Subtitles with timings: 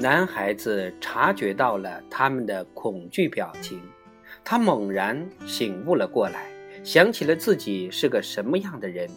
[0.00, 3.80] 男孩子察觉到了他们的恐惧表情，
[4.44, 6.46] 他猛然醒悟了过来，
[6.84, 9.10] 想起了自己是个什么样的人。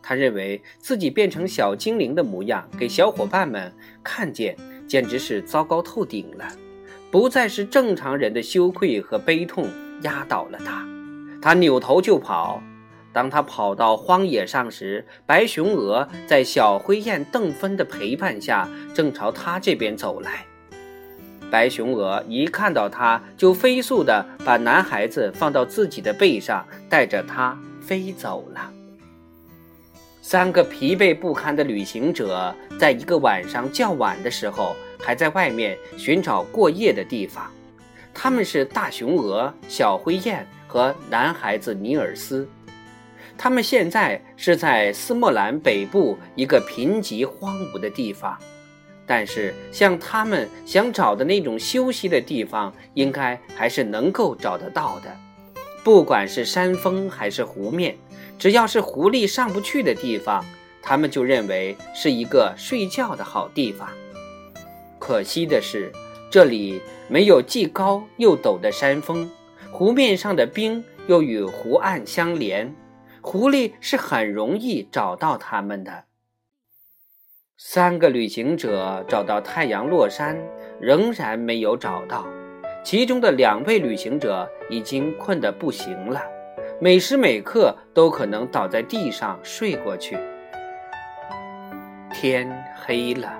[0.00, 3.72] 他认为自己变成小精灵的模样给小伙伴们
[4.04, 4.56] 看见，
[4.86, 6.48] 简直是糟糕透顶了。
[7.10, 9.66] 不再是正常人的羞愧和悲痛
[10.02, 10.86] 压倒了他，
[11.42, 12.62] 他扭头就跑。
[13.18, 20.46] 当他跑到荒野上时，白熊鹅在小灰雁邓芬的陪伴下，正朝他这边走来。
[21.50, 28.72] 白熊鹅一看到他，就飞速地把男孩子放到自己的背上，带着他飞走了。
[30.22, 37.50] 三个疲惫不堪的旅行者，在一个晚上较晚的时候，还在外面寻找过夜的地方。
[38.14, 42.48] 他们是大雄鹅、小灰雁和男孩子尼尔斯。
[43.38, 48.36] 他们现在是在斯莫兰北部一个贫瘠荒芜的地方，
[49.06, 55.16] 但是像他们想找的那种休息的地方，应该还是能够找得到的。
[55.84, 57.96] 不管是山峰还是湖面，
[58.40, 60.44] 只要是狐狸上不去的地方，
[60.82, 63.88] 他们就认为是一个睡觉的好地方。
[64.98, 65.92] 可惜的是，
[66.28, 69.30] 这里没有既高又陡的山峰，
[69.70, 72.74] 湖面上的冰又与湖岸相连。
[73.30, 76.04] 狐狸是很容易找到他们的。
[77.58, 80.34] 三个旅行者找到太阳落山，
[80.80, 82.26] 仍然没有找到。
[82.82, 86.22] 其中的两位旅行者已经困得不行了，
[86.80, 90.16] 每时每刻都可能倒在地上睡过去。
[92.10, 92.50] 天
[92.82, 93.38] 黑了，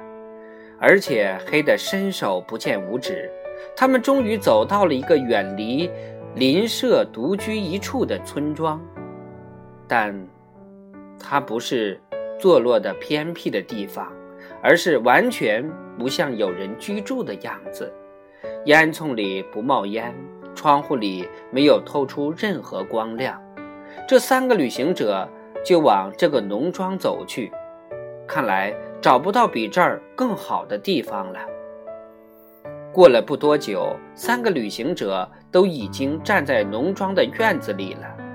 [0.78, 3.30] 而且黑得伸手不见五指。
[3.74, 5.90] 他们终于走到了一个远离
[6.34, 8.78] 邻舍、独居一处的村庄。
[9.88, 10.14] 但，
[11.18, 11.98] 它不是
[12.38, 14.12] 坐落的偏僻的地方，
[14.62, 17.92] 而是完全不像有人居住的样子。
[18.66, 20.14] 烟囱里不冒烟，
[20.54, 23.42] 窗户里没有透出任何光亮。
[24.06, 25.28] 这三个旅行者
[25.64, 27.50] 就往这个农庄走去，
[28.26, 31.40] 看来找不到比这儿更好的地方了。
[32.92, 38.27] 过了不多久，三个旅行者都已经站在农庄的院子里了。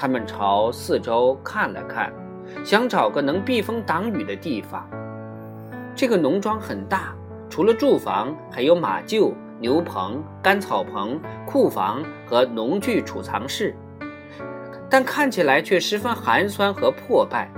[0.00, 2.10] 他们朝四周看了看，
[2.64, 4.88] 想找个能避风挡雨的地方。
[5.94, 7.14] 这个农庄很大，
[7.50, 13.76] 除了住房，还有马厩、牛棚、干草棚、库房和农具储藏室，
[14.88, 17.52] 但看起来却十分寒酸和破败。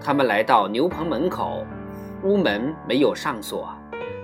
[0.00, 1.64] 他们来到牛棚门口，
[2.24, 3.72] 屋门没有上锁，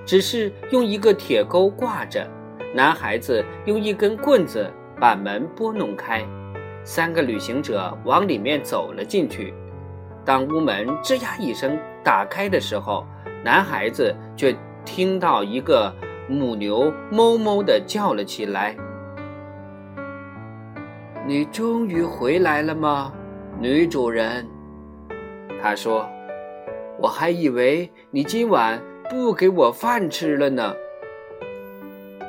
[0.04, 2.28] 只是用一个铁钩挂着。
[2.75, 6.26] 男孩子用一根棍子把门拨弄开。
[6.84, 9.53] 三个旅行者往里面走了进去。
[10.25, 13.06] 当屋门吱呀一声打开的时候，
[13.43, 15.93] 男孩子却听到一个
[16.28, 18.77] 母牛哞哞地叫了起来
[21.27, 23.12] ：“你终于回来了吗，
[23.59, 24.47] 女主人？”
[25.62, 26.06] 他说
[27.01, 30.75] ：“我还以为你今晚不给我饭吃了呢。”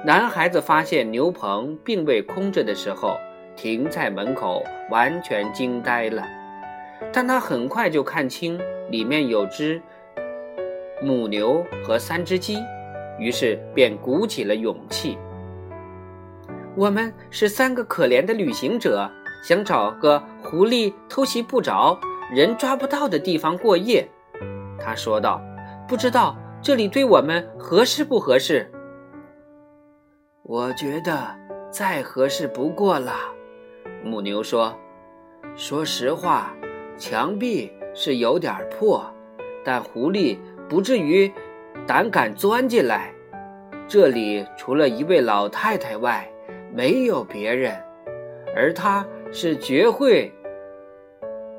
[0.05, 3.17] 男孩子发现牛棚并未空着的时候。
[3.55, 6.23] 停在门口，完全惊呆了。
[7.11, 9.81] 但他很快就看清里面有只
[11.01, 12.57] 母牛和三只鸡，
[13.19, 15.17] 于是便鼓起了勇气。
[16.75, 19.09] 我们是三个可怜的旅行者，
[19.43, 21.97] 想找个狐狸偷袭不着、
[22.33, 24.07] 人抓不到的地方过夜。
[24.79, 25.41] 他说道
[25.87, 28.69] ：“不知道这里对我们合适不合适？”
[30.43, 31.35] 我觉得
[31.72, 33.13] 再合适不过了。
[34.05, 34.71] 母牛说
[35.57, 36.53] ：“说实话，
[36.95, 39.03] 墙壁是有点破，
[39.63, 40.38] 但狐狸
[40.69, 41.31] 不至于
[41.88, 43.11] 胆敢钻进来。
[43.88, 46.31] 这里除了一位老太太外，
[46.71, 47.75] 没有别人，
[48.55, 50.31] 而她是绝会、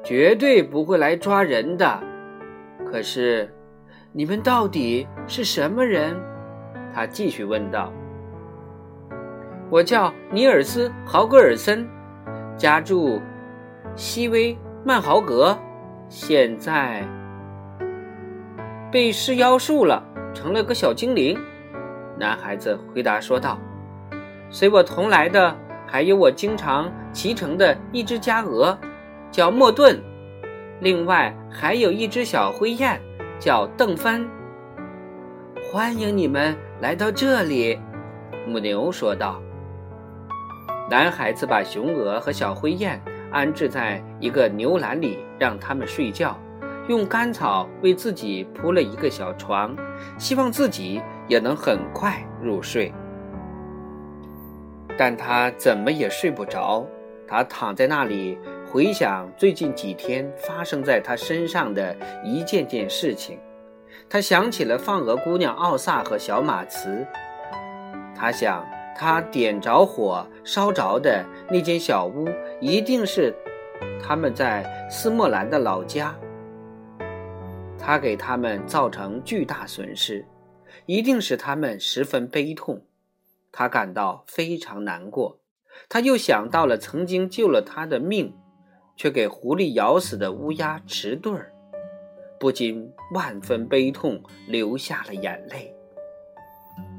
[0.05, 2.01] 绝对不会来抓人的。
[2.89, 3.53] 可是，
[4.13, 6.17] 你们到底是什么人？”
[6.95, 7.93] 他继续问道。
[9.69, 11.85] “我叫尼尔斯·豪格尔森。”
[12.57, 13.21] 家住
[13.95, 15.57] 西威曼豪格，
[16.09, 17.07] 现在
[18.91, 21.39] 被施妖术了，成了个小精灵。
[22.19, 23.59] 男孩子回答说道
[24.49, 25.55] ：“随我同来的
[25.87, 28.79] 还有我经常骑乘的一只家鹅，
[29.31, 29.95] 叫莫顿；
[30.81, 32.99] 另外还有一只小灰雁，
[33.39, 34.27] 叫邓芬。
[35.71, 37.79] 欢迎你们来到这里。”
[38.49, 39.43] 母牛说道。
[40.89, 43.01] 男孩子把雄鹅和小灰雁
[43.33, 46.39] 安置在一个牛栏里，让它们睡觉，
[46.89, 49.77] 用干草为自己铺了一个小床，
[50.17, 52.93] 希望自己也能很快入睡。
[54.97, 56.87] 但他怎么也睡不着，
[57.27, 61.95] 他躺在那里回想最近几天发生在他身上的
[62.25, 63.39] 一件件事情。
[64.09, 67.05] 他想起了放鹅姑娘奥萨和小马茨，
[68.15, 68.65] 他想，
[68.99, 72.27] 他点着火烧着的那间小屋
[72.61, 73.35] 一定是
[74.03, 76.17] 他们在斯莫兰的老家。
[77.79, 80.27] 他给他们造成巨大损失，
[80.87, 82.83] 一定使他们十分悲痛。
[83.53, 85.39] 他感到非常难过。
[85.91, 88.35] 他又想到了曾经救了他的命，
[88.97, 91.53] 却给狐狸咬死的乌鸦迟钝儿。
[92.41, 95.76] 不禁万分悲痛，流下了眼泪。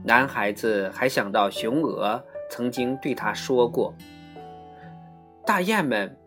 [0.03, 3.93] 男孩子还想到雄鹅曾经对他说过
[5.45, 6.17] ：“大雁们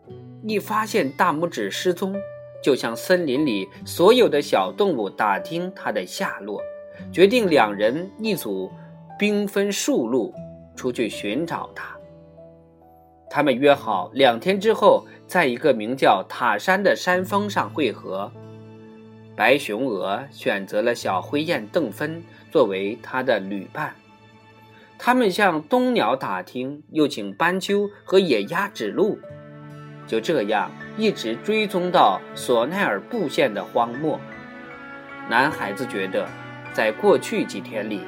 [0.43, 2.15] 一发现大拇指失踪，
[2.63, 6.61] 就向森林里所有的小动物打听它的下落，
[7.11, 8.71] 决定两人一组，
[9.17, 10.33] 兵分数路
[10.75, 11.97] 出去寻找它。
[13.29, 18.31] 他们约好两天之后，在一个名叫塔山的山峰上会合。”
[19.41, 23.95] 白雄鹅选择了小灰雁邓芬作为它的旅伴，
[24.99, 29.17] 他们向冬鸟打听，又请斑鸠和野鸭指路，
[30.05, 34.19] 就这样一直追踪到索奈尔布县的荒漠。
[35.27, 36.29] 男孩子觉得，
[36.71, 38.01] 在过去几天里，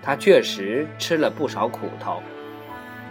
[0.00, 2.22] 他确实吃了不少苦头。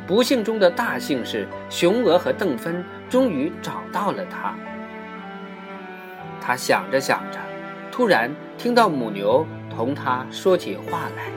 [0.07, 4.55] 不幸中的大幸是，雄鹅和邓芬终于找到了他。
[6.39, 7.37] 他想着想着，
[7.97, 8.29] 突然
[8.59, 9.44] 听到母牛
[9.75, 11.31] 同他说起话来：“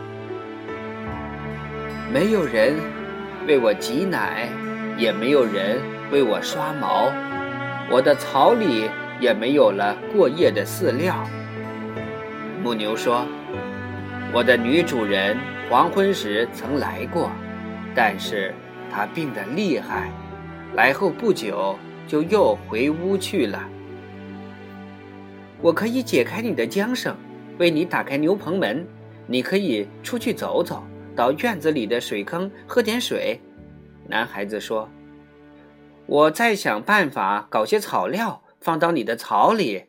[2.12, 2.75] 没有人
[3.49, 4.47] 为我挤奶，
[4.99, 5.81] 也没有人
[6.12, 7.11] 为我刷毛，
[7.91, 11.27] 我的槽里也没有了过夜的饲料。”
[12.62, 13.25] 母牛说
[14.31, 15.39] ：“我的女主人
[15.71, 17.31] 黄昏时曾来过，
[17.95, 18.55] 但是
[18.93, 20.12] 她病得厉害，
[20.75, 23.67] 来后不久就又回屋去了。”
[25.62, 27.17] 我可以解开你的缰绳，
[27.59, 28.87] 为你打开牛棚门。
[29.27, 30.83] 你可以出去走走，
[31.15, 33.41] 到院子里的水坑喝点水。
[34.09, 34.89] 男孩子说
[36.07, 39.85] ：“我再想办法搞些草料，放到你的草里。”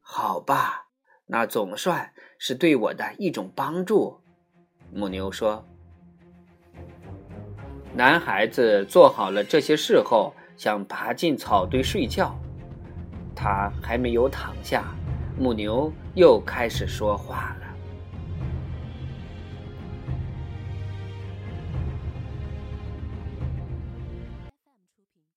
[0.00, 0.86] 好吧，
[1.26, 4.20] 那总算是对我的一种帮助。”
[4.94, 5.66] 母牛说。
[7.94, 12.38] 男孩子做好了这些事后，想爬进草堆睡觉。
[13.40, 14.82] 他还没有躺下，
[15.38, 17.67] 母牛又开始说话了。